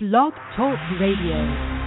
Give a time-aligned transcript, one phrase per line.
[0.00, 1.77] Blog Talk Radio.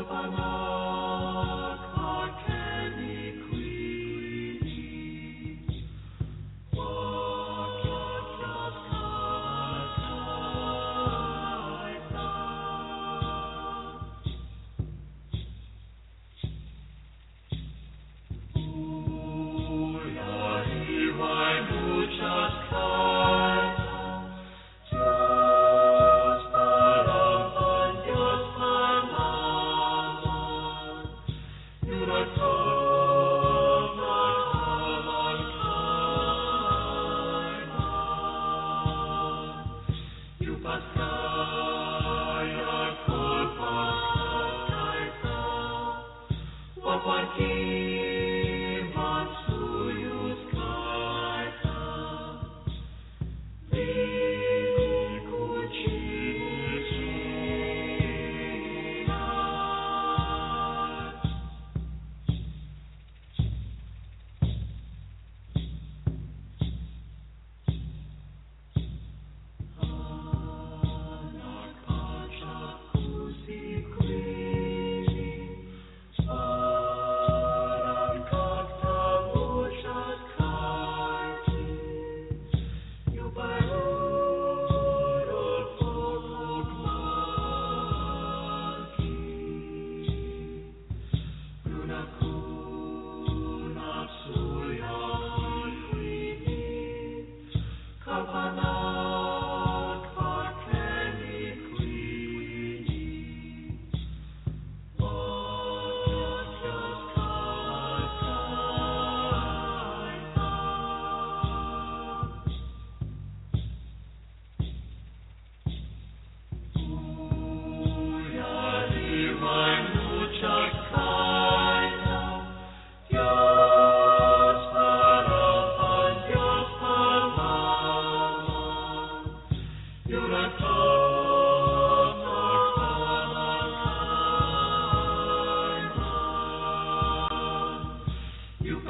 [0.00, 0.69] Satanas.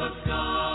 [0.01, 0.70] Good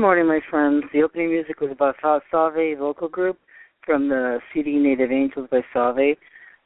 [0.00, 0.82] morning, my friends.
[0.94, 1.92] The opening music was by
[2.32, 3.38] Savae vocal group
[3.84, 6.16] from the CD Native Angels by Savae.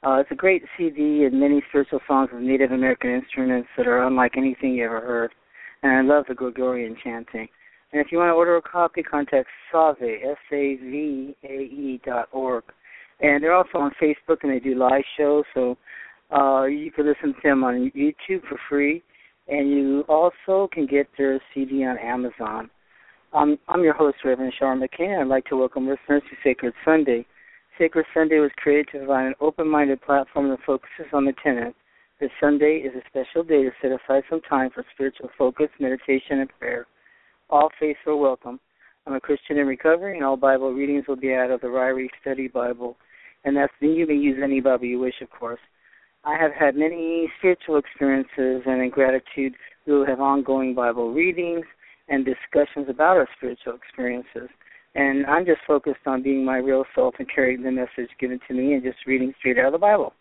[0.05, 4.07] Uh, it's a great CD and many spiritual songs of Native American instruments that are
[4.07, 5.33] unlike anything you ever heard.
[5.83, 7.49] And I love the Gregorian chanting.
[7.93, 12.63] And if you want to order a copy, contact Savae, S-A-V-A-E dot org.
[13.19, 15.77] And they're also on Facebook and they do live shows, so
[16.31, 19.03] uh, you can listen to them on YouTube for free.
[19.49, 22.71] And you also can get their CD on Amazon.
[23.35, 25.21] Um, I'm your host, Reverend Sharon McCain.
[25.21, 27.27] I'd like to welcome listeners to Sacred Sunday.
[27.77, 31.75] Sacred Sunday was created to provide an open-minded platform that focuses on the tenet
[32.21, 36.39] that Sunday is a special day to set aside some time for spiritual focus, meditation,
[36.39, 36.87] and prayer.
[37.51, 38.61] All faiths are welcome.
[39.05, 42.11] I'm a Christian in recovery, and all Bible readings will be out of the Ryrie
[42.21, 42.97] Study Bible,
[43.45, 45.61] and that's you may use any Bible you wish, of course.
[46.25, 49.55] I have had many spiritual experiences, and in gratitude,
[49.89, 51.65] we will have ongoing Bible readings
[52.09, 54.49] and discussions about our spiritual experiences.
[54.95, 58.55] And I'm just focused on being my real self and carrying the message given to
[58.55, 60.13] me and just reading straight out of the Bible.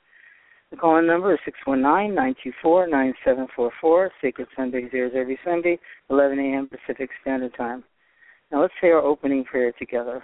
[0.72, 4.10] The calling number is 619-924-9744.
[4.22, 5.78] Sacred Sundays airs every Sunday,
[6.10, 6.68] 11 a.m.
[6.68, 7.84] Pacific Standard Time.
[8.52, 10.24] Now let's say our opening prayer together.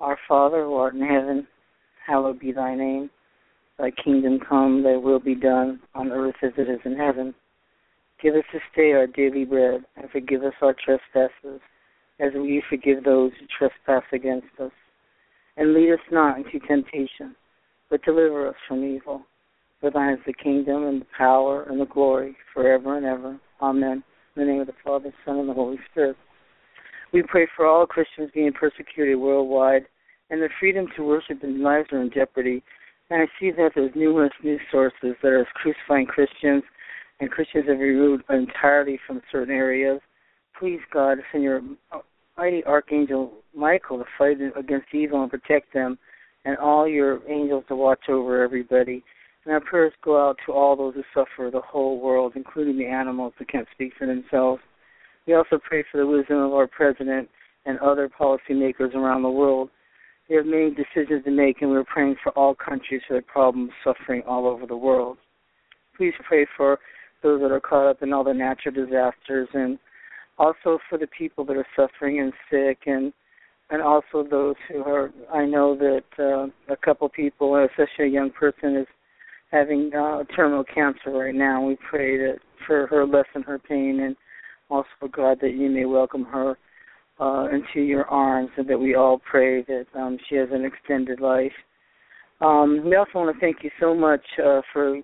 [0.00, 1.46] Our Father who art in heaven,
[2.06, 3.08] hallowed be thy name.
[3.78, 7.34] Thy kingdom come, thy will be done on earth as it is in heaven.
[8.24, 11.60] Give us this day our daily bread, and forgive us our trespasses,
[12.18, 14.70] as we forgive those who trespass against us.
[15.58, 17.36] And lead us not into temptation,
[17.90, 19.20] but deliver us from evil.
[19.78, 23.38] For thine is the kingdom, and the power, and the glory, forever and ever.
[23.60, 24.02] Amen.
[24.36, 26.16] In the name of the Father, Son, and the Holy Spirit.
[27.12, 29.84] We pray for all Christians being persecuted worldwide,
[30.30, 32.62] and the freedom to worship and lives are in jeopardy.
[33.10, 36.62] And I see that there's numerous news sources that are crucifying Christians
[37.20, 40.00] and Christians have removed entirely from certain areas.
[40.58, 41.62] Please, God, send your
[42.36, 45.98] mighty archangel Michael to fight against evil and protect them,
[46.44, 49.02] and all your angels to watch over everybody.
[49.44, 52.86] And our prayers go out to all those who suffer, the whole world, including the
[52.86, 54.62] animals that can't speak for themselves.
[55.26, 57.28] We also pray for the wisdom of our president
[57.66, 59.70] and other policymakers around the world.
[60.28, 63.70] They have many decisions to make, and we're praying for all countries for their problems
[63.82, 65.18] suffering all over the world.
[65.96, 66.78] Please pray for
[67.24, 69.78] those that are caught up in all the natural disasters and
[70.38, 73.12] also for the people that are suffering and sick and
[73.70, 78.30] and also those who are I know that uh, a couple people, especially a young
[78.30, 78.86] person, is
[79.50, 81.64] having uh, terminal cancer right now.
[81.64, 84.16] We pray that for her lessen her pain and
[84.68, 86.58] also for God that you may welcome her
[87.20, 91.20] uh, into your arms and that we all pray that um, she has an extended
[91.20, 91.52] life.
[92.40, 95.00] Um, we also want to thank you so much uh, for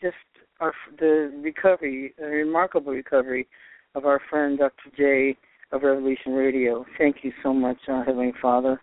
[0.00, 0.14] just
[0.60, 3.46] our, the recovery, a remarkable recovery
[3.94, 4.90] of our friend Dr.
[4.96, 5.36] J
[5.72, 6.84] of Revolution Radio.
[6.98, 8.80] Thank you so much, uh, Heavenly Father.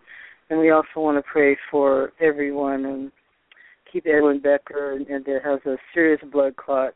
[0.50, 3.12] And we also want to pray for everyone and
[3.90, 6.94] keep Edwin Becker and, and that has a serious blood clot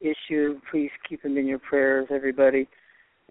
[0.00, 0.60] issue.
[0.70, 2.68] Please keep him in your prayers, everybody.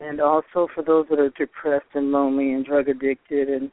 [0.01, 3.71] And also for those that are depressed and lonely and drug addicted and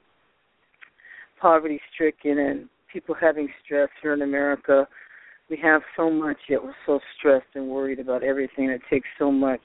[1.41, 4.87] poverty stricken and people having stress here in America
[5.49, 9.31] we have so much yet we're so stressed and worried about everything it takes so
[9.31, 9.61] much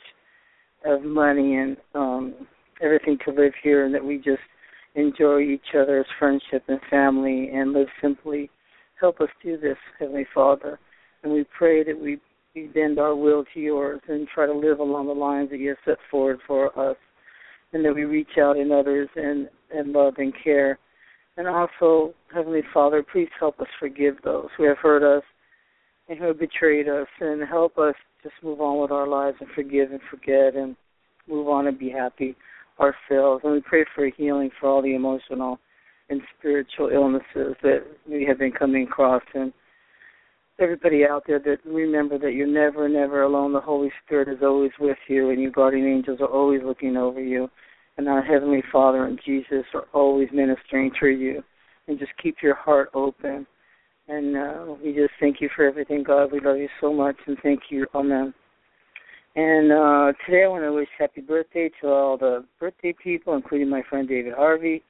[0.85, 2.33] of money and um
[2.81, 4.41] everything to live here and that we just
[4.95, 8.49] enjoy each other's friendship and family and live simply.
[8.99, 10.79] Help us do this heavenly father.
[11.23, 12.19] And we pray that we
[12.53, 15.69] we bend our will to yours and try to live along the lines that you
[15.69, 16.97] have set forward for us
[17.71, 20.77] and that we reach out in others and and love and care.
[21.37, 25.23] And also heavenly father please help us forgive those who have hurt us
[26.11, 29.49] and who have betrayed us and help us just move on with our lives and
[29.55, 30.75] forgive and forget and
[31.25, 32.35] move on and be happy
[32.81, 33.41] ourselves.
[33.45, 35.57] And we pray for healing for all the emotional
[36.09, 39.53] and spiritual illnesses that we have been coming across and
[40.59, 43.53] everybody out there that remember that you're never, never alone.
[43.53, 47.21] The Holy Spirit is always with you and your guardian angels are always looking over
[47.21, 47.49] you.
[47.97, 51.41] And our Heavenly Father and Jesus are always ministering through you.
[51.87, 53.47] And just keep your heart open
[54.11, 56.31] and uh, we just thank you for everything, God.
[56.31, 57.87] We love you so much, and thank you.
[57.95, 58.33] Amen.
[59.35, 63.69] And uh, today I want to wish happy birthday to all the birthday people, including
[63.69, 64.83] my friend David Harvey.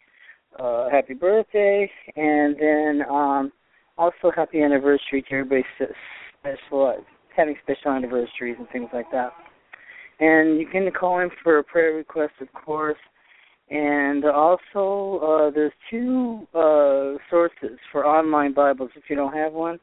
[0.59, 3.51] Uh, happy birthday, and then um,
[3.97, 5.63] also happy anniversary to everybody
[6.39, 6.97] special,
[7.35, 9.31] having special anniversaries and things like that.
[10.19, 12.97] And you can call in for a prayer request, of course.
[13.71, 18.91] And also, uh, there's two uh, sources for online Bibles.
[18.97, 19.79] If you don't have one,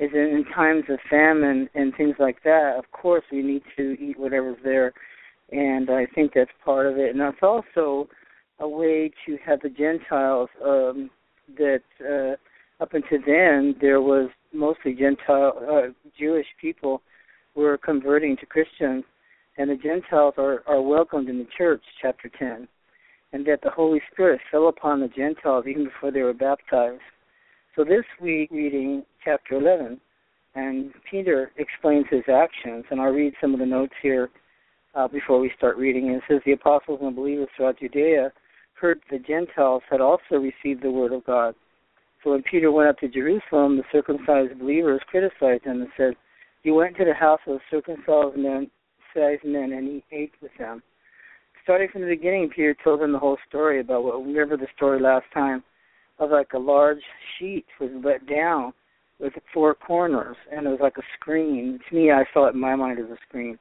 [0.00, 4.16] Is in, times of famine and things like that, of course we need to eat
[4.16, 4.92] whatever's there,
[5.50, 7.10] and I think that's part of it.
[7.10, 8.08] And that's also
[8.60, 11.10] a way to have the Gentiles um,
[11.56, 12.36] that uh,
[12.82, 17.02] up until then, there was mostly Gentile uh, Jewish people
[17.54, 19.04] were converting to Christians,
[19.56, 22.68] and the Gentiles are, are welcomed in the church, chapter 10,
[23.32, 27.00] and that the Holy Spirit fell upon the Gentiles even before they were baptized.
[27.76, 30.00] So this week, reading chapter 11,
[30.54, 34.30] and Peter explains his actions, and I'll read some of the notes here
[34.94, 36.08] uh, before we start reading.
[36.08, 38.32] It says, The apostles and believers throughout Judea
[38.74, 41.54] heard the Gentiles had also received the word of God.
[42.24, 46.14] So when Peter went up to Jerusalem, the circumcised believers criticized him and said,
[46.64, 48.70] You went to the house of circumcised men,
[49.18, 50.82] circumcised men and he ate with them.
[51.68, 54.98] Starting from the beginning, Peter told them the whole story about what remember the story
[54.98, 55.62] last time
[56.18, 57.02] of like a large
[57.38, 58.72] sheet was let down
[59.20, 61.78] with four corners and it was like a screen.
[61.86, 63.58] To me I saw it in my mind as a screen.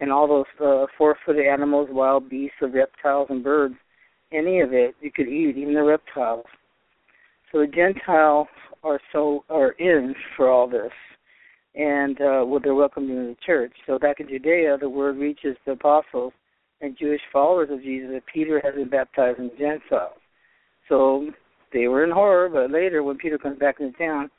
[0.00, 3.76] And all those uh, four footed animals, wild beasts, of reptiles and birds,
[4.32, 6.46] any of it you could eat, even the reptiles.
[7.52, 8.48] So the Gentiles
[8.82, 10.90] are so are in for all this,
[11.76, 13.74] and uh, well, they're welcomed into the church.
[13.86, 16.32] So back in Judea, the word reaches the apostles
[16.84, 20.18] and Jewish followers of Jesus that Peter has been baptizing Gentiles.
[20.88, 21.30] So
[21.72, 24.30] they were in horror, but later when Peter comes back into town,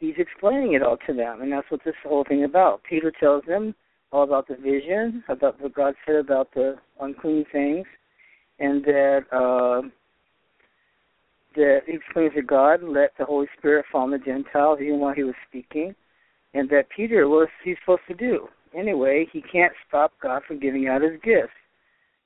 [0.00, 2.82] he's explaining it all to them, and that's what this whole thing about.
[2.82, 3.74] Peter tells them
[4.10, 7.86] all about the vision, about what God said about the unclean things,
[8.58, 9.86] and that uh,
[11.54, 15.14] that he explains that God let the Holy Spirit fall on the Gentiles even while
[15.14, 15.94] he was speaking,
[16.54, 18.48] and that Peter was he's supposed to do.
[18.76, 21.52] Anyway, he can't stop God from giving out his gifts.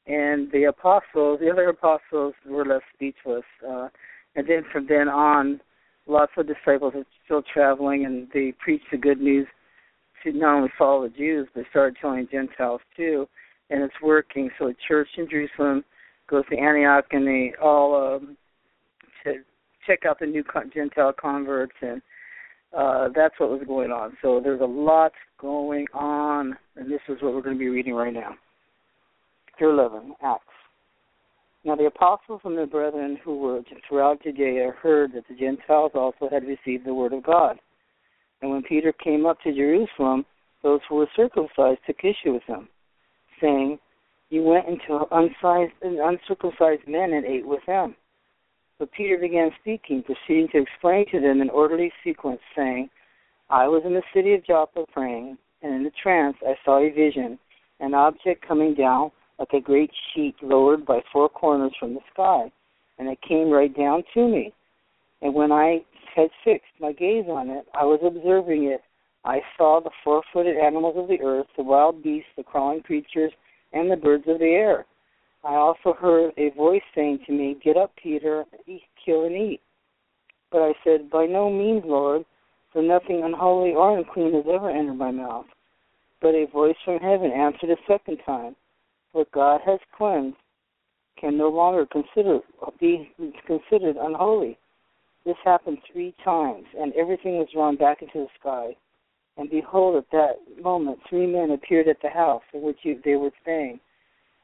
[0.06, 3.44] And the apostles, the other apostles, were left speechless.
[3.66, 3.88] Uh,
[4.34, 5.60] and then from then on,
[6.06, 9.46] lots of disciples are still traveling, and they preach the good news
[10.22, 13.28] to not only follow the Jews, but started telling Gentiles too.
[13.70, 14.50] And it's working.
[14.58, 15.84] So the church in Jerusalem
[16.28, 18.36] goes to Antioch, and they all um,
[19.24, 19.34] to
[19.86, 20.44] check out the new
[20.74, 22.02] Gentile converts, and
[22.76, 24.16] uh, that's what was going on.
[24.22, 27.94] So there's a lot going on, and this is what we're going to be reading
[27.94, 28.34] right now.
[29.62, 30.42] Chapter 11, Acts.
[31.64, 36.28] Now the apostles and the brethren who were throughout Judea heard that the Gentiles also
[36.28, 37.60] had received the word of God.
[38.40, 40.26] And when Peter came up to Jerusalem,
[40.64, 42.66] those who were circumcised took issue with him,
[43.40, 43.78] saying,
[44.30, 47.94] You went into uncircumcised men and ate with them.
[48.80, 52.90] But Peter began speaking, proceeding to explain to them in orderly sequence, saying,
[53.48, 56.90] I was in the city of Joppa praying, and in a trance I saw a
[56.90, 57.38] vision,
[57.78, 62.50] an object coming down like a great sheet lowered by four corners from the sky,
[62.98, 64.52] and it came right down to me.
[65.20, 65.80] And when I
[66.14, 68.82] had fixed my gaze on it, I was observing it.
[69.24, 73.32] I saw the four footed animals of the earth, the wild beasts, the crawling creatures,
[73.72, 74.86] and the birds of the air.
[75.42, 79.60] I also heard a voice saying to me, Get up, Peter, eat, kill and eat.
[80.52, 82.24] But I said, By no means, Lord,
[82.72, 85.46] for nothing unholy or unclean has ever entered my mouth.
[86.20, 88.54] But a voice from heaven answered a second time,
[89.12, 90.36] What God has cleansed
[91.20, 92.40] can no longer consider
[92.80, 93.12] be
[93.46, 94.58] considered unholy.
[95.24, 98.76] This happened three times, and everything was drawn back into the sky.
[99.36, 103.30] And behold, at that moment, three men appeared at the house in which they were
[103.42, 103.80] staying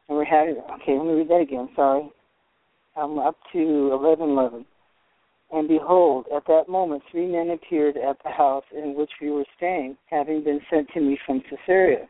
[0.08, 2.10] and we're having okay, let me read that again, sorry.
[2.96, 4.64] I'm up to eleven eleven.
[5.52, 9.44] And behold, at that moment three men appeared at the house in which we were
[9.56, 12.08] staying, having been sent to me from Caesarea.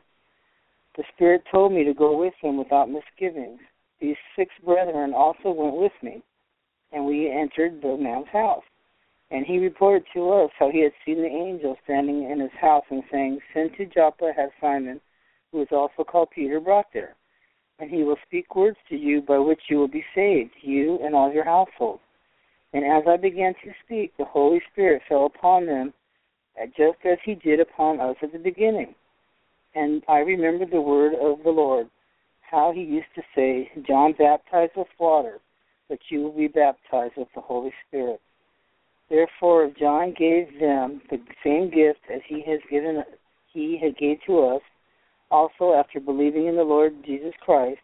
[0.99, 3.61] The Spirit told me to go with them without misgivings.
[3.99, 6.23] These six brethren also went with me,
[6.93, 8.65] and we entered the man's house.
[9.31, 12.85] And he reported to us how he had seen the angel standing in his house
[12.91, 15.01] and saying, Send to Joppa have Simon,
[15.53, 17.15] who is also called Peter, brought there
[17.79, 21.15] and he will speak words to you by which you will be saved, you and
[21.15, 22.01] all your household.
[22.73, 25.95] And as I began to speak, the Holy Spirit fell upon them,
[26.77, 28.95] just as he did upon us at the beginning.
[29.79, 31.89] And I remembered the word of the Lord,
[32.41, 35.39] how he used to say, John baptized with water,
[35.89, 38.21] but you will be baptized with the Holy Spirit.
[39.09, 43.05] Therefore, John gave them the same gift as he has given,
[43.53, 44.63] he had gave to us,
[45.31, 47.79] also after believing in the Lord Jesus Christ,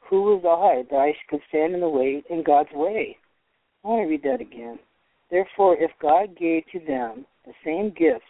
[0.00, 3.16] who was I that I could stand in the way in God's way?
[3.84, 4.80] I want to read that again.
[5.30, 8.24] Therefore, if God gave to them the same gift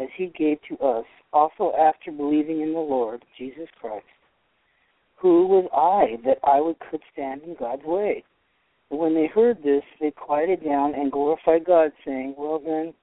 [0.00, 4.04] as he gave to us, also after believing in the Lord Jesus Christ,
[5.16, 8.22] who was I that I would could stand in God's way?
[8.90, 12.94] And when they heard this, they quieted down and glorified God, saying, Well then,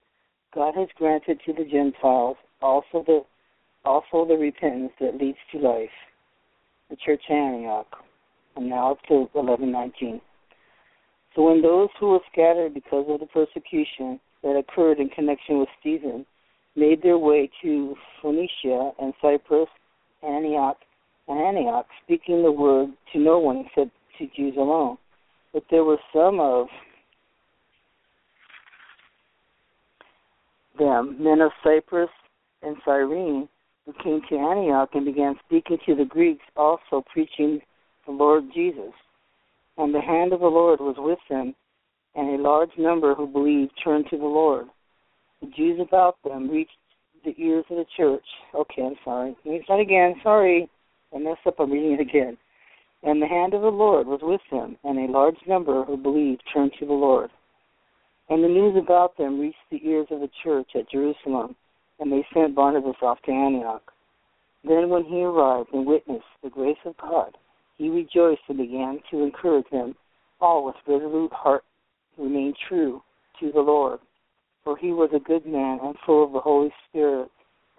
[0.54, 3.24] God has granted to the Gentiles also the
[3.86, 5.90] also the repentance that leads to life.
[6.90, 7.98] The Church Antioch.
[8.56, 10.22] And now up to 1119.
[11.36, 15.70] So when those who were scattered because of the persecution that occurred in connection with
[15.80, 16.26] Stephen
[16.76, 19.70] made their way to Phoenicia and Cyprus,
[20.24, 20.78] Antioch,
[21.28, 24.98] and Antioch, speaking the word to no one except to Jews alone.
[25.54, 26.68] But there were some of
[30.80, 32.10] them, men of Cyprus
[32.64, 33.48] and Cyrene,
[33.86, 37.62] who came to Antioch and began speaking to the Greeks, also preaching
[38.06, 38.94] the Lord Jesus.
[39.78, 41.54] And the hand of the Lord was with them,
[42.16, 44.68] and a large number who believed turned to the Lord.
[45.44, 46.72] The Jews about them reached
[47.26, 48.24] the ears of the church.
[48.56, 49.36] Okay, I'm sorry.
[49.44, 50.16] Let me start again.
[50.24, 50.70] Sorry.
[51.14, 51.60] I messed up.
[51.60, 52.38] I'm reading it again.
[53.04, 56.44] And the hand of the Lord was with them, and a large number who believed
[56.54, 57.30] turned to the Lord.
[58.30, 61.58] And the news about them reached the ears of the church at Jerusalem,
[62.00, 63.92] and they sent Barnabas off to Antioch.
[64.64, 67.38] Then, when he arrived and witnessed the grace of God,
[67.78, 69.96] he rejoiced and began to encourage them
[70.40, 71.66] all with resolute heart
[72.16, 73.02] to remain true
[73.42, 74.00] to the Lord.
[74.64, 77.30] For he was a good man and full of the Holy Spirit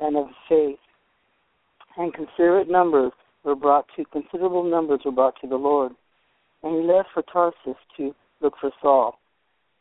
[0.00, 0.78] and of faith.
[1.96, 3.12] And considerate numbers
[3.44, 5.92] were brought to considerable numbers were brought to the Lord.
[6.62, 9.18] And he left for Tarsus to look for Saul.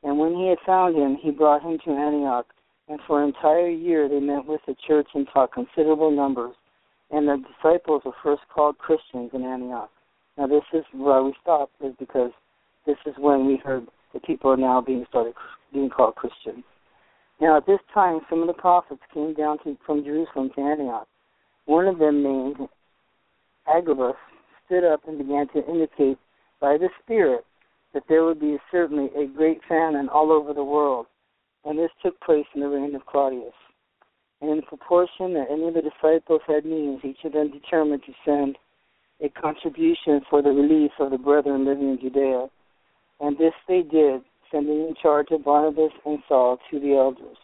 [0.04, 2.46] And when he had found him, he brought him to Antioch.
[2.90, 6.56] And for an entire year they met with the church and taught considerable numbers.
[7.12, 9.90] And the disciples were first called Christians in Antioch.
[10.38, 12.32] Now this is why we stopped, is because
[12.86, 15.34] this is when we heard that people are now being started
[15.72, 16.64] being called Christians.
[17.42, 21.08] Now at this time, some of the prophets came down to, from Jerusalem to Antioch.
[21.66, 22.58] One of them, named
[23.68, 24.16] Agabus,
[24.66, 26.18] stood up and began to indicate
[26.60, 27.46] by the Spirit
[27.94, 31.06] that there would be certainly a great famine all over the world,
[31.66, 33.54] and this took place in the reign of Claudius.
[34.42, 38.14] And in proportion that any of the disciples had means, each of them determined to
[38.26, 38.58] send
[39.22, 42.48] a contribution for the relief of the brethren living in Judea.
[43.20, 44.22] And this they did,
[44.54, 47.38] sending in charge of Barnabas and Saul to the elders.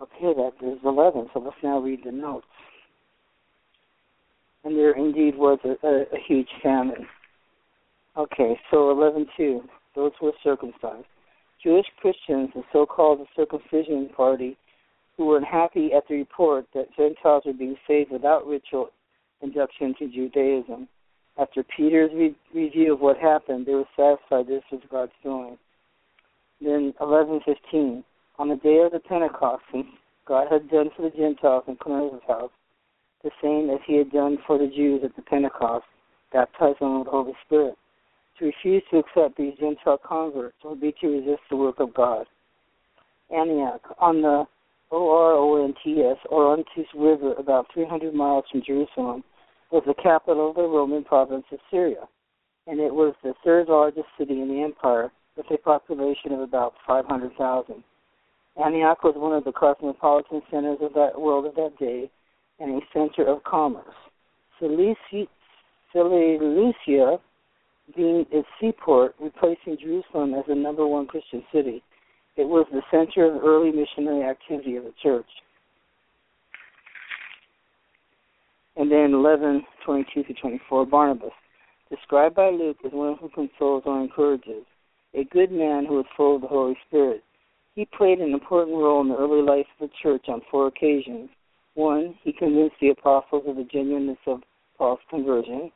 [0.00, 2.46] Okay, that is 11, so let's now read the notes.
[4.64, 7.06] And there indeed was a, a, a huge famine.
[8.16, 9.60] Okay, so 11.2,
[9.94, 11.06] those who were circumcised.
[11.62, 14.56] Jewish Christians, the so-called circumcision party,
[15.16, 18.88] who were unhappy at the report that Gentiles were being saved without ritual
[19.42, 20.88] induction to Judaism.
[21.38, 25.58] After Peter's re- review of what happened, they were satisfied this was God's doing.
[26.62, 28.04] Then 11:15,
[28.38, 29.86] on the day of the Pentecost, since
[30.26, 32.52] God had done for the Gentiles in Cornelius' house
[33.24, 35.84] the same as He had done for the Jews at the Pentecost,
[36.32, 37.76] baptizing them with the Holy Spirit.
[38.38, 42.26] To refuse to accept these Gentile converts would be to resist the work of God.
[43.30, 44.46] Antioch, on the
[44.92, 49.24] O-R-O-N-T-S, Orontes River, about 300 miles from Jerusalem,
[49.72, 52.06] was the capital of the Roman province of Syria,
[52.68, 56.74] and it was the third largest city in the empire with a population of about
[56.86, 57.84] 500,000.
[58.62, 62.10] Antioch was one of the cosmopolitan centers of that world of that day
[62.60, 63.94] and a center of commerce.
[64.58, 65.26] Seleucia,
[67.96, 71.82] being its seaport, replacing Jerusalem as the number one Christian city.
[72.36, 75.26] It was the center of early missionary activity of the church.
[78.76, 81.32] And then 11, 22 to 24, Barnabas,
[81.90, 84.64] described by Luke as one who consoles or encourages,
[85.14, 87.22] a good man who was full of the Holy Spirit.
[87.74, 91.30] He played an important role in the early life of the church on four occasions.
[91.74, 94.42] One, he convinced the apostles of the genuineness of
[94.76, 95.70] Paul's conversion.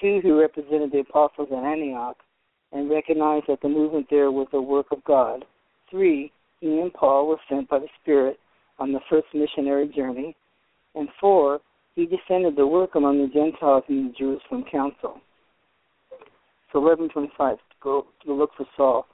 [0.00, 2.16] Two, he represented the apostles at Antioch
[2.72, 5.44] and recognized that the movement there was a work of God.
[5.90, 8.38] Three, he and Paul were sent by the Spirit
[8.78, 10.36] on the first missionary journey.
[10.94, 11.60] And four,
[11.94, 15.20] he descended the work among the Gentiles in the Jerusalem council.
[16.72, 19.06] So 1125, to go to look for Saul.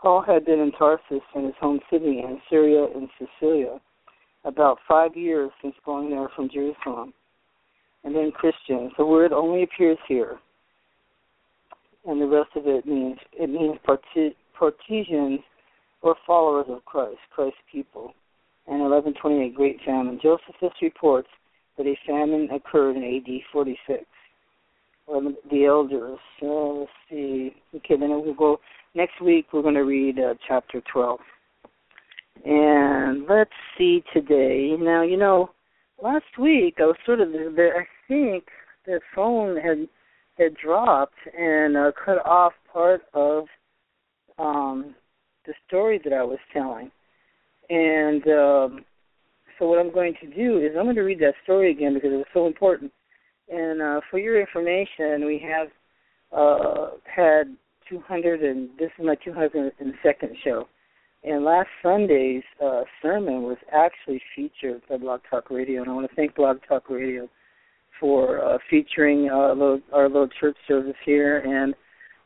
[0.00, 3.80] Paul had been in Tarsus in his home city in Syria and Cilicia
[4.44, 7.12] about five years since going there from Jerusalem.
[8.02, 8.92] And then Christians.
[8.96, 10.38] The word only appears here.
[12.06, 15.40] And the rest of it means it means partisans
[16.00, 18.14] or followers of Christ, Christ's people.
[18.66, 20.18] And 1128, Great Famine.
[20.22, 21.28] Josephus reports
[21.76, 24.04] that a famine occurred in AD 46.
[25.50, 26.18] The elders.
[26.38, 27.54] So let's see.
[27.74, 28.60] Okay, then we'll go.
[28.94, 31.18] Next week we're going to read uh, chapter 12.
[32.44, 34.76] And let's see today.
[34.78, 35.50] Now, you know,
[36.00, 37.76] last week I was sort of there.
[37.76, 38.44] I think
[38.86, 39.88] the phone had
[40.38, 43.44] had dropped and uh, cut off part of
[44.38, 44.94] um,
[45.44, 46.90] the story that I was telling.
[47.68, 48.84] And um,
[49.58, 52.12] so what I'm going to do is I'm going to read that story again because
[52.12, 52.92] it was so important.
[53.50, 55.68] And uh, for your information, we have
[56.32, 57.56] uh, had
[57.88, 59.72] 200 and this is my 202nd
[60.44, 60.66] show.
[61.22, 66.08] And last Sunday's uh, sermon was actually featured by Blog Talk Radio, and I want
[66.08, 67.28] to thank Blog Talk Radio
[67.98, 71.40] for uh, featuring uh, little, our little church service here.
[71.40, 71.74] And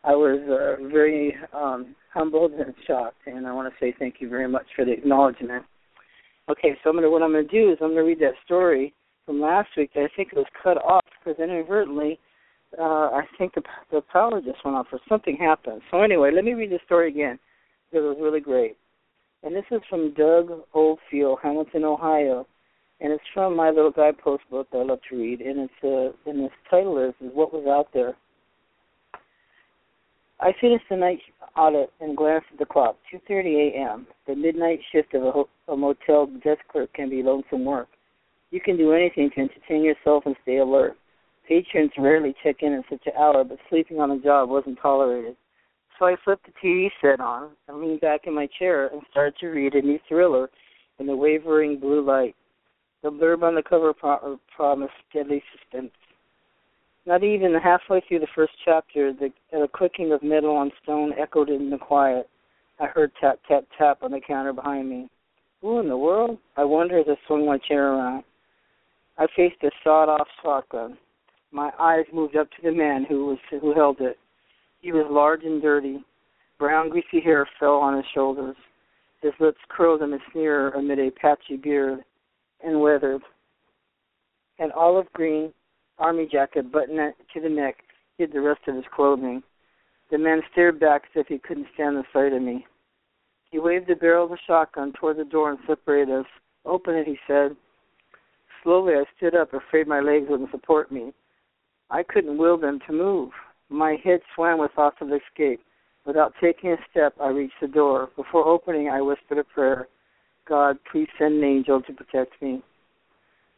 [0.04, 4.28] I was uh, very um, humbled and shocked, and I want to say thank you
[4.28, 5.64] very much for the acknowledgement.
[6.48, 8.34] Okay, so I'm gonna, what I'm going to do is I'm going to read that
[8.44, 8.94] story
[9.26, 12.18] from last week that I think it was cut off because inadvertently
[12.78, 15.82] uh, I think the the power just went off or something happened.
[15.90, 17.38] So anyway, let me read the story again
[17.90, 18.76] because it was really great.
[19.42, 22.46] And this is from Doug Oldfield, Hamilton, Ohio,
[23.00, 25.40] and it's from my little guidepost book that I love to read.
[25.40, 28.16] And it's uh, and the title is is what was out there.
[30.40, 31.20] I finished the night
[31.56, 32.96] audit and glanced at the clock.
[33.12, 34.06] 2:30 a.m.
[34.26, 37.88] The midnight shift of a, a motel desk clerk can be lonesome work.
[38.50, 40.96] You can do anything to entertain yourself and stay alert.
[41.46, 45.36] Patrons rarely check in at such an hour, but sleeping on the job wasn't tolerated.
[45.98, 49.34] So I flipped the TV set on and leaned back in my chair and started
[49.40, 50.50] to read a new thriller
[50.98, 52.34] in the wavering blue light.
[53.02, 55.92] The blurb on the cover pro- er, promised deadly suspense.
[57.06, 61.50] Not even halfway through the first chapter, the, the clicking of metal on stone echoed
[61.50, 62.28] in the quiet.
[62.80, 65.08] I heard tap, tap, tap on the counter behind me.
[65.60, 66.38] Who in the world?
[66.56, 68.24] I wondered as I swung my chair around.
[69.18, 70.96] I faced a sawed-off shotgun.
[71.54, 74.18] My eyes moved up to the man who was who held it.
[74.80, 76.04] He was large and dirty.
[76.58, 78.56] Brown, greasy hair fell on his shoulders.
[79.22, 82.00] His lips curled in a sneer amid a patchy beard
[82.64, 83.22] and weathered.
[84.58, 85.52] An olive green
[85.96, 87.76] army jacket buttoned to the neck
[88.18, 89.40] hid the rest of his clothing.
[90.10, 92.66] The man stared back as if he couldn't stand the sight of me.
[93.52, 96.26] He waved the barrel of the shotgun toward the door and separated us.
[96.66, 97.54] Open it, he said.
[98.64, 101.12] Slowly I stood up, afraid my legs wouldn't support me.
[101.94, 103.30] I couldn't will them to move.
[103.68, 105.60] My head swam with thoughts of escape.
[106.04, 108.10] Without taking a step, I reached the door.
[108.16, 109.86] Before opening, I whispered a prayer.
[110.48, 112.64] God, please send an angel to protect me.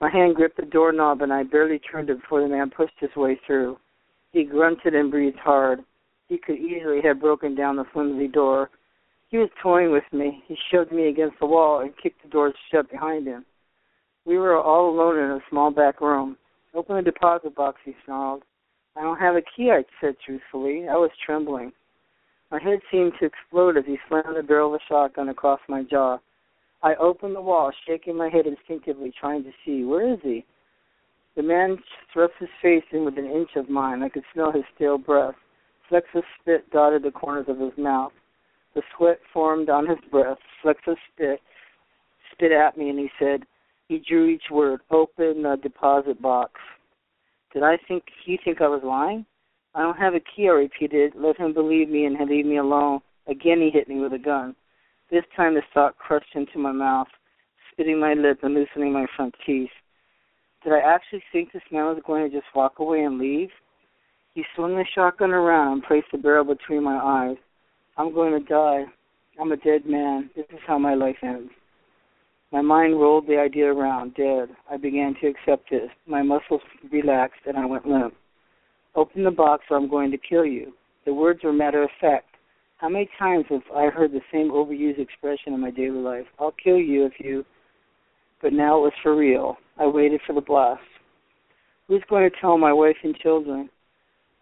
[0.02, 3.16] My hand gripped the doorknob, and I barely turned it before the man pushed his
[3.16, 3.78] way through.
[4.32, 5.80] He grunted and breathed hard.
[6.28, 8.68] He could easily have broken down the flimsy door.
[9.30, 10.44] He was toying with me.
[10.46, 13.46] He shoved me against the wall and kicked the door shut behind him.
[14.26, 16.36] We were all alone in a small back room.
[16.76, 18.42] Open the deposit box, he snarled.
[18.96, 20.86] I don't have a key, I said truthfully.
[20.88, 21.72] I was trembling.
[22.50, 25.82] My head seemed to explode as he slammed the barrel of the shotgun across my
[25.82, 26.18] jaw.
[26.82, 29.84] I opened the wall, shaking my head instinctively, trying to see.
[29.84, 30.44] Where is he?
[31.34, 31.78] The man
[32.12, 34.02] thrust his face in within an inch of mine.
[34.02, 35.34] I could smell his stale breath.
[35.88, 38.12] Flecks of spit dotted the corners of his mouth.
[38.74, 40.38] The sweat formed on his breath.
[40.62, 41.40] Flecks of spit
[42.32, 43.44] spit at me, and he said,
[43.88, 46.52] he drew each word, open the deposit box.
[47.52, 49.24] Did I think he think I was lying?
[49.74, 51.12] I don't have a key, I repeated.
[51.14, 53.00] Let him believe me and leave me alone.
[53.28, 54.54] Again he hit me with a gun.
[55.10, 57.08] This time the stock crushed into my mouth,
[57.70, 59.70] spitting my lip and loosening my front teeth.
[60.64, 63.50] Did I actually think this man was going to just walk away and leave?
[64.34, 67.36] He swung the shotgun around and placed the barrel between my eyes.
[67.96, 68.84] I'm going to die.
[69.40, 70.30] I'm a dead man.
[70.34, 71.52] This is how my life ends.
[72.52, 74.50] My mind rolled the idea around, dead.
[74.70, 75.90] I began to accept it.
[76.06, 78.14] My muscles relaxed and I went limp.
[78.94, 80.72] Open the box or I'm going to kill you.
[81.04, 82.26] The words were matter of fact.
[82.78, 86.26] How many times have I heard the same overused expression in my daily life?
[86.38, 87.44] I'll kill you if you.
[88.42, 89.56] But now it was for real.
[89.78, 90.82] I waited for the blast.
[91.88, 93.70] Who's going to tell my wife and children?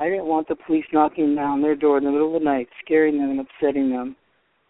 [0.01, 2.69] I didn't want the police knocking down their door in the middle of the night,
[2.85, 4.17] scaring them and upsetting them.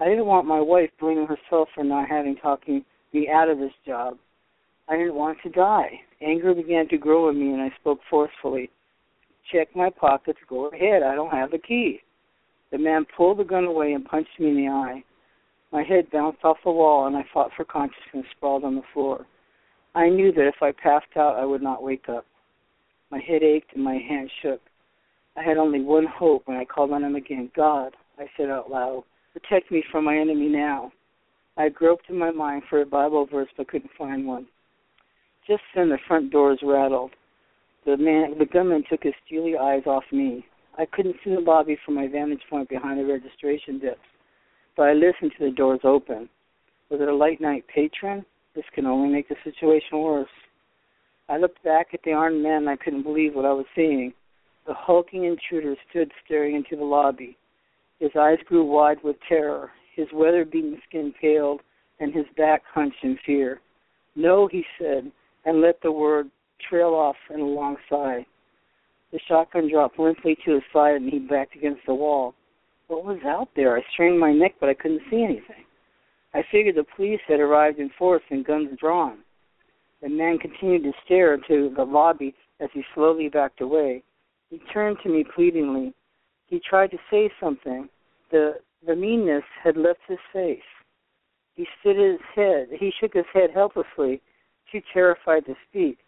[0.01, 3.73] I didn't want my wife blaming herself for not having talking me out of this
[3.87, 4.19] job.
[4.89, 6.01] I didn't want to die.
[6.21, 8.71] Anger began to grow in me, and I spoke forcefully.
[9.53, 10.39] Check my pockets.
[10.49, 11.03] Go ahead.
[11.03, 12.01] I don't have the key.
[12.71, 15.05] The man pulled the gun away and punched me in the eye.
[15.73, 19.27] My head bounced off the wall, and I fought for consciousness, sprawled on the floor.
[19.95, 22.27] I knew that if I passed out, I would not wake up.
[23.11, 24.61] My head ached and my hands shook.
[25.37, 27.51] I had only one hope when I called on him again.
[27.55, 30.93] God, I said out loud, protect me from my enemy now.
[31.57, 34.47] I groped in my mind for a Bible verse but couldn't find one.
[35.47, 37.13] Just then the front doors rattled.
[37.87, 40.45] The man the gunman took his steely eyes off me.
[40.77, 44.01] I couldn't see the lobby from my vantage point behind the registration desk,
[44.77, 46.29] but I listened to the doors open.
[46.91, 48.25] Was it a late night patron?
[48.55, 50.29] This can only make the situation worse.
[51.29, 54.13] I looked back at the armed man and I couldn't believe what I was seeing.
[54.67, 57.37] The hulking intruder stood staring into the lobby.
[58.01, 59.71] His eyes grew wide with terror.
[59.95, 61.61] His weather beaten skin paled,
[62.01, 63.61] and his back hunched in fear.
[64.17, 65.11] No, he said,
[65.45, 66.31] and let the word
[66.69, 68.27] trail off in a long sigh.
[69.13, 72.35] The shotgun dropped limply to his side, and he backed against the wall.
[72.89, 73.77] What was out there?
[73.77, 75.65] I strained my neck, but I couldn't see anything.
[76.35, 79.19] I figured the police had arrived in force and guns drawn.
[80.03, 84.03] The man continued to stare into the lobby as he slowly backed away.
[84.51, 85.95] He turned to me pleadingly.
[86.47, 87.89] He tried to say something.
[88.31, 90.59] The the meanness had left his face.
[91.55, 92.69] He stood his head.
[92.79, 94.21] He shook his head helplessly,
[94.71, 95.99] too terrified to speak.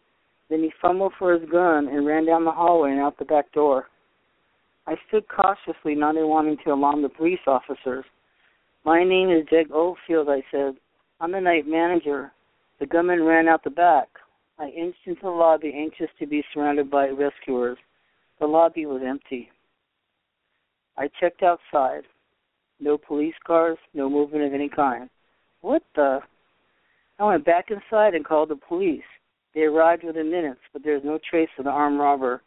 [0.51, 3.51] Then he fumbled for his gun and ran down the hallway and out the back
[3.53, 3.87] door.
[4.87, 8.05] I stood cautiously, not wanting to alarm the police officers.
[8.85, 10.77] My name is Dick Oldfield, I said.
[11.21, 12.33] I'm the night manager.
[12.79, 14.09] The gunman ran out the back.
[14.59, 17.79] I inched into the lobby, anxious to be surrounded by rescuers.
[18.39, 19.51] The lobby was empty.
[20.97, 22.03] I checked outside.
[22.81, 25.09] No police cars, no movement of any kind.
[25.61, 26.21] What the?
[27.19, 29.03] I went back inside and called the police.
[29.55, 32.43] They arrived within minutes, but there was no trace of the armed robber.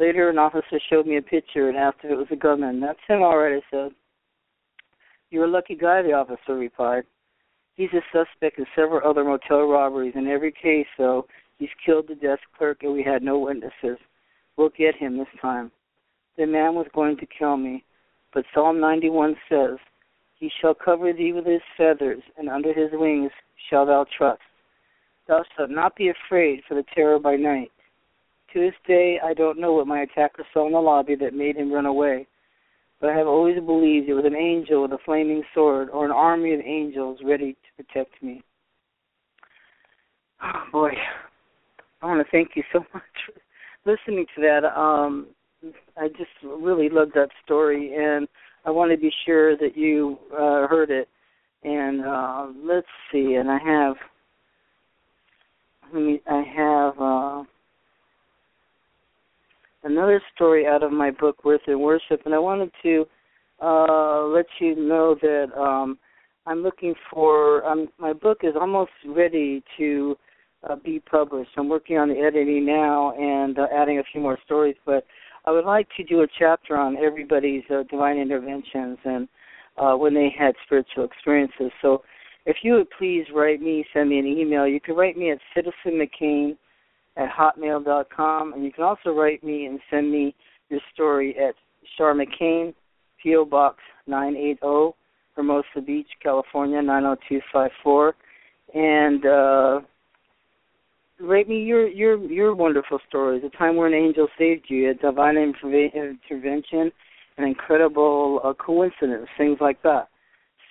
[0.00, 2.80] Later, an officer showed me a picture and asked if it was a gunman.
[2.80, 3.92] That's him, all right, I said.
[5.30, 7.04] You're a lucky guy, the officer replied.
[7.74, 10.14] He's a suspect in several other motel robberies.
[10.16, 11.26] In every case, though,
[11.58, 13.98] he's killed the desk clerk and we had no witnesses.
[14.56, 15.70] We'll get him this time.
[16.36, 17.84] The man was going to kill me,
[18.32, 19.78] but Psalm 91 says,
[20.38, 23.30] He shall cover thee with his feathers, and under his wings
[23.70, 24.40] shalt thou trust.
[25.26, 27.70] Thou shalt not be afraid for the terror by night.
[28.52, 31.56] To this day, I don't know what my attacker saw in the lobby that made
[31.56, 32.26] him run away,
[33.00, 36.10] but I have always believed it was an angel with a flaming sword or an
[36.10, 38.42] army of angels ready to protect me.
[40.42, 40.92] Oh, boy,
[42.00, 44.64] I want to thank you so much for listening to that.
[44.64, 45.26] Um,
[45.96, 48.28] I just really loved that story, and
[48.64, 51.08] I want to be sure that you uh, heard it.
[51.64, 53.96] And uh, let's see, and I have
[55.94, 57.44] I have uh,
[59.82, 63.06] another story out of my book, Worth in Worship, and I wanted to
[63.60, 65.98] uh, let you know that um,
[66.46, 67.64] I'm looking for.
[67.64, 70.16] Um, my book is almost ready to
[70.68, 71.50] uh, be published.
[71.56, 75.04] I'm working on the editing now and uh, adding a few more stories, but
[75.44, 79.28] I would like to do a chapter on everybody's uh, divine interventions and
[79.76, 81.70] uh, when they had spiritual experiences.
[81.80, 82.02] So
[82.46, 84.66] if you would please write me, send me an email.
[84.66, 86.56] You can write me at citizenmccain
[87.16, 90.34] at hotmail.com, and you can also write me and send me
[90.70, 91.54] your story at
[91.96, 92.74] Char McCain,
[93.22, 93.44] P.O.
[93.44, 94.96] Box 980,
[95.34, 98.14] Hermosa Beach, California 90254.
[98.74, 99.80] And uh,
[101.20, 103.42] write me your your your wonderful stories.
[103.44, 106.92] A time where an angel saved you, a divine intervention,
[107.36, 110.08] an incredible uh, coincidence, things like that.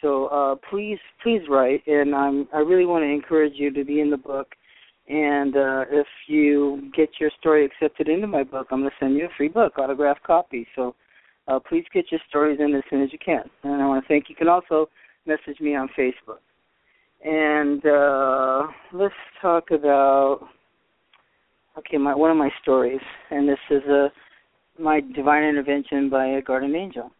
[0.01, 3.99] So uh, please, please write, and I'm I really want to encourage you to be
[3.99, 4.47] in the book.
[5.10, 9.15] And uh, if you get your story accepted into my book, I'm going to send
[9.15, 10.67] you a free book, autographed copy.
[10.75, 10.95] So
[11.47, 13.43] uh, please get your stories in as soon as you can.
[13.63, 14.25] And I want to thank.
[14.27, 14.89] You can also
[15.25, 16.39] message me on Facebook.
[17.23, 20.47] And uh, let's talk about
[21.77, 23.01] okay, my one of my stories,
[23.32, 24.10] and this is a
[24.80, 27.12] my divine intervention by a guardian angel.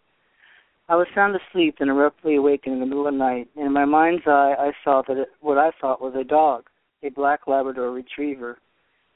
[0.90, 3.50] I was sound asleep and abruptly awakened in the middle of the night.
[3.58, 6.64] And in my mind's eye, I saw that it, what I thought was a dog,
[7.04, 8.58] a black Labrador retriever.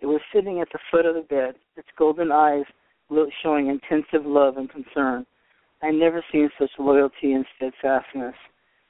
[0.02, 2.66] It was sitting at the foot of the bed, its golden eyes
[3.42, 5.26] showing intensive love and concern.
[5.82, 8.36] I had never seen such loyalty and steadfastness.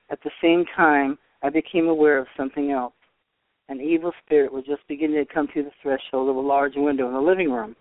[0.09, 2.93] At the same time, I became aware of something else.
[3.69, 7.07] An evil spirit was just beginning to come through the threshold of a large window
[7.07, 7.75] in the living room.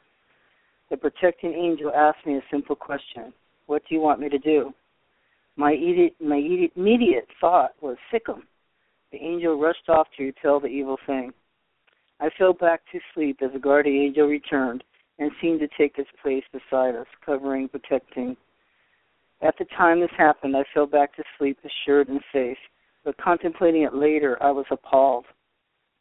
[0.89, 3.33] The protecting angel asked me a simple question
[3.67, 4.73] What do you want me to do?
[5.57, 6.37] My immediate, my
[6.77, 8.45] immediate thought was Sick him.
[9.13, 11.33] The angel rushed off to repel the evil thing.
[12.21, 14.85] I fell back to sleep as the guardian angel returned
[15.19, 18.37] and seemed to take its place beside us, covering, protecting.
[19.43, 22.59] At the time this happened, I fell back to sleep assured and safe,
[23.05, 25.25] but contemplating it later, I was appalled.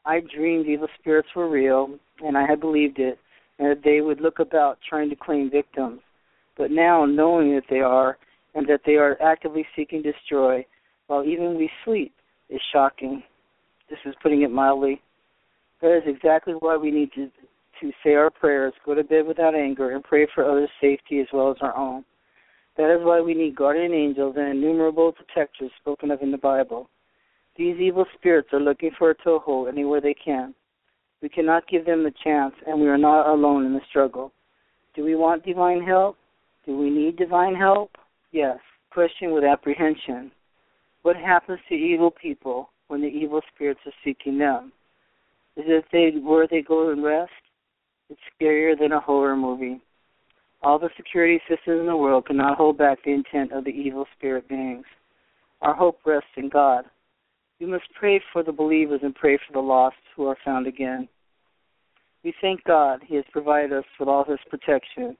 [0.06, 3.20] I dreamed evil spirits were real, and I had believed it,
[3.58, 6.02] and that they would look about trying to claim victims.
[6.58, 8.18] But now, knowing that they are,
[8.56, 10.66] and that they are actively seeking destroy
[11.08, 12.14] while even we sleep
[12.50, 13.24] is shocking.
[13.90, 15.02] This is putting it mildly.
[15.82, 17.30] That is exactly why we need to
[17.82, 21.28] to say our prayers, go to bed without anger, and pray for others' safety as
[21.32, 22.04] well as our own.
[22.80, 26.90] That is why we need guardian angels and innumerable protectors spoken of in the Bible.
[27.58, 30.56] These evil spirits are looking for a toehold anywhere they can.
[31.22, 34.32] We cannot give them the chance, and we are not alone in the struggle.
[34.96, 36.16] Do we want divine help?
[36.66, 37.98] Do we need divine help?
[38.32, 38.60] Yes.
[38.92, 40.32] Question with apprehension.
[41.02, 44.72] What happens to evil people when the evil spirits are seeking them?
[45.58, 47.32] Is it they where they go and rest?
[48.10, 49.82] It's scarier than a horror movie.
[50.62, 54.06] All the security systems in the world cannot hold back the intent of the evil
[54.18, 54.86] spirit beings.
[55.62, 56.86] Our hope rests in God.
[57.60, 61.08] We must pray for the believers and pray for the lost who are found again.
[62.24, 65.16] We thank God He has provided us with all His protection,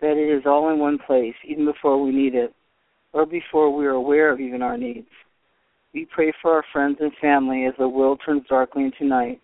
[0.00, 2.52] that it is all in one place, even before we need it,
[3.12, 5.08] or before we are aware of even our needs.
[5.94, 9.40] We pray for our friends and family as the world turns darkly into night.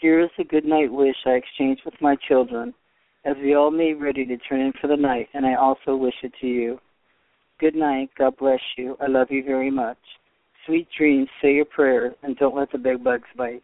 [0.00, 2.74] Here is a good night wish I exchange with my children
[3.24, 6.14] as we all made ready to turn in for the night, and I also wish
[6.22, 6.80] it to you.
[7.60, 8.10] Good night.
[8.18, 8.96] God bless you.
[9.00, 9.98] I love you very much.
[10.66, 11.28] Sweet dreams.
[11.40, 13.62] Say your prayers, and don't let the big bugs bite.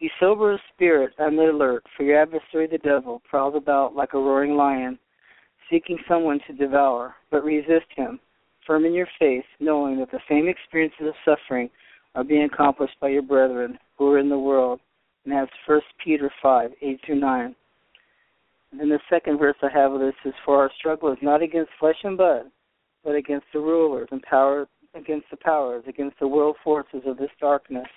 [0.00, 4.18] Be sober of spirit and alert, for your adversary the devil prowls about like a
[4.18, 4.98] roaring lion,
[5.70, 8.18] seeking someone to devour, but resist him,
[8.66, 11.70] firm in your faith, knowing that the same experiences of suffering
[12.14, 14.80] are being accomplished by your brethren who are in the world.
[15.24, 17.54] And that's First Peter five, eight through nine.
[18.78, 21.70] And the second verse I have of this is for our struggle is not against
[21.78, 22.46] flesh and blood,
[23.04, 27.30] but against the rulers and power against the powers, against the world forces of this
[27.40, 27.88] darkness,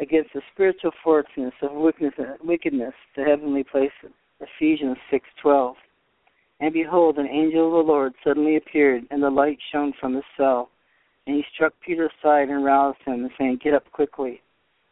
[0.00, 4.12] against the spiritual forces of wickedness, the heavenly places.
[4.40, 5.76] Ephesians six twelve.
[6.60, 10.24] And behold, an angel of the Lord suddenly appeared, and the light shone from his
[10.36, 10.70] cell.
[11.26, 14.42] And he struck Peter aside and roused him, saying, Get up quickly.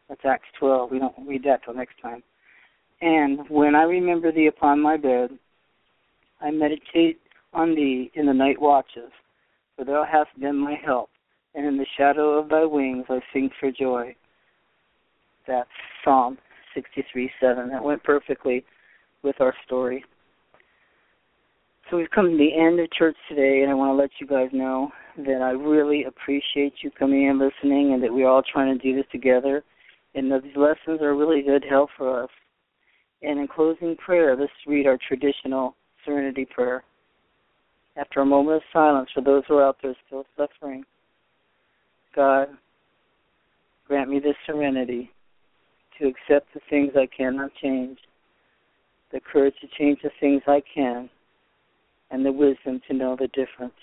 [0.07, 0.91] That's Acts 12.
[0.91, 2.23] We don't read that till next time.
[3.01, 5.31] And when I remember thee upon my bed,
[6.39, 7.19] I meditate
[7.53, 9.11] on thee in the night watches,
[9.75, 11.09] for thou hast been my help,
[11.55, 14.15] and in the shadow of thy wings I sing for joy.
[15.47, 15.69] That's
[16.03, 16.37] Psalm
[16.75, 17.69] 63 7.
[17.69, 18.63] That went perfectly
[19.23, 20.03] with our story.
[21.89, 24.27] So we've come to the end of church today, and I want to let you
[24.27, 28.77] guys know that I really appreciate you coming and listening, and that we're all trying
[28.77, 29.63] to do this together.
[30.13, 32.29] And that these lessons are really good help for us.
[33.21, 36.83] And in closing prayer, let's read our traditional serenity prayer.
[37.97, 40.83] After a moment of silence for those who are out there still suffering,
[42.15, 42.47] God,
[43.87, 45.11] grant me the serenity
[45.99, 47.99] to accept the things I cannot change,
[49.11, 51.09] the courage to change the things I can,
[52.09, 53.73] and the wisdom to know the difference.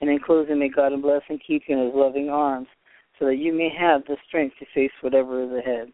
[0.00, 2.68] And in closing, may God bless and keep you in his loving arms
[3.18, 5.92] so that you may have the strength to face whatever is ahead.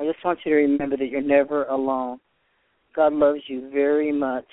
[0.00, 2.20] I just want you to remember that you're never alone.
[2.96, 4.46] God loves you very much,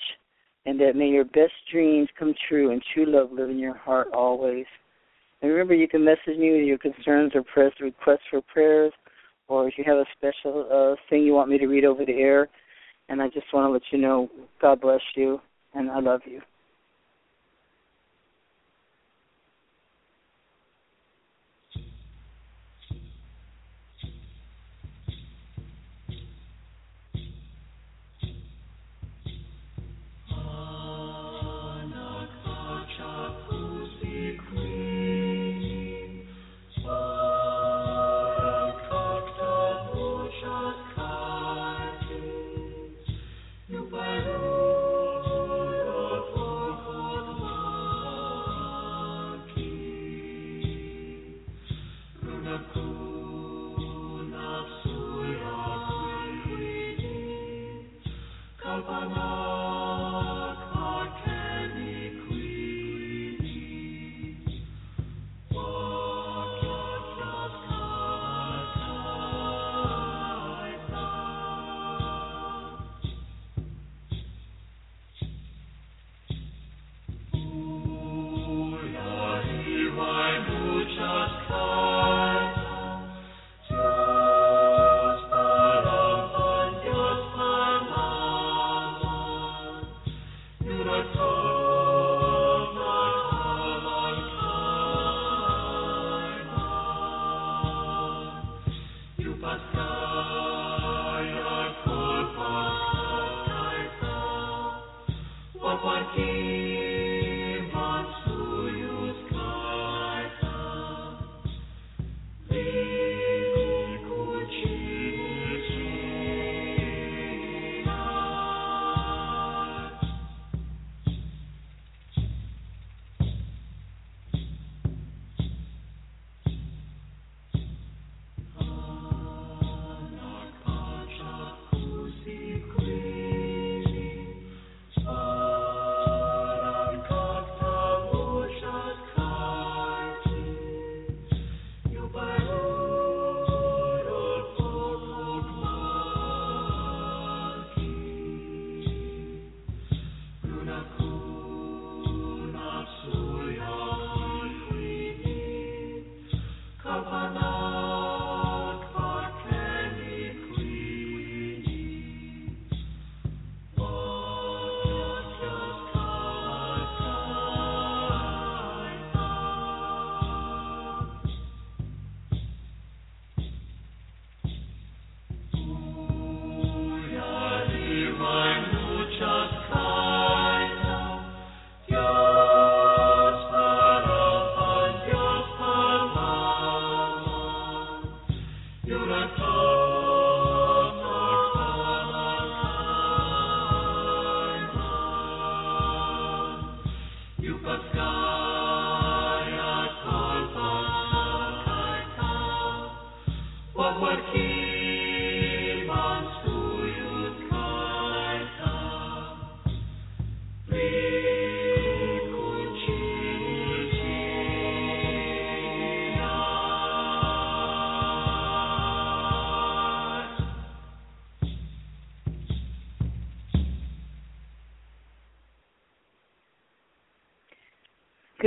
[0.66, 4.08] and that may your best dreams come true and true love live in your heart
[4.12, 4.66] always.
[5.40, 8.92] And remember, you can message me with your concerns or press requests for prayers,
[9.48, 12.12] or if you have a special uh, thing you want me to read over the
[12.12, 12.48] air.
[13.08, 14.28] And I just want to let you know,
[14.60, 15.40] God bless you,
[15.74, 16.42] and I love you.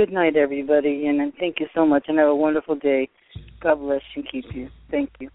[0.02, 3.08] Good night, everybody, and thank you so much, and have a wonderful day.
[3.62, 4.68] God bless and keep you.
[4.90, 5.30] Thank you.